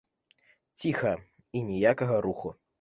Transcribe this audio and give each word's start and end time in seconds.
Ціха, 0.83 1.13
і 1.61 1.65
ніякага 1.71 2.21
руху. 2.31 2.57